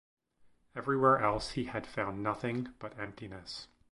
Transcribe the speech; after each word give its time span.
Everywhere 0.75 1.19
else 1.19 1.51
he 1.51 1.65
had 1.65 1.85
found 1.85 2.23
nothing 2.23 2.73
but 2.79 2.97
emptiness. 2.97 3.67